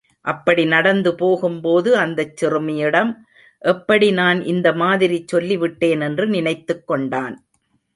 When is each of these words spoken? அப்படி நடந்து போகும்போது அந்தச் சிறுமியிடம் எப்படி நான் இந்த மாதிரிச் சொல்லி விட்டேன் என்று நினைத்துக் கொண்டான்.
அப்படி 0.25 0.65
நடந்து 0.65 1.15
போகும்போது 1.15 1.97
அந்தச் 1.97 2.37
சிறுமியிடம் 2.37 3.11
எப்படி 3.61 4.11
நான் 4.11 4.43
இந்த 4.43 4.73
மாதிரிச் 4.73 5.27
சொல்லி 5.27 5.57
விட்டேன் 5.57 6.01
என்று 6.01 6.27
நினைத்துக் 6.27 6.87
கொண்டான். 6.87 7.35